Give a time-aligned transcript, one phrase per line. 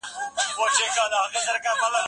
[0.57, 1.97] موږ ترتيب جوړوو.